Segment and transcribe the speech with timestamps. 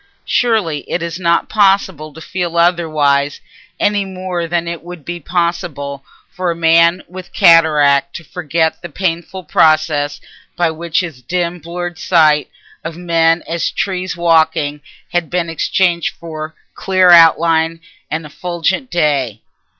[0.25, 3.39] Surely it is not possible to feel otherwise,
[3.79, 8.89] any more than it would be possible for a man with cataract to regret the
[8.89, 10.19] painful process
[10.55, 12.49] by which his dim blurred sight
[12.83, 17.79] of men as trees walking had been exchanged for clear outline
[18.09, 19.39] and effulgent day.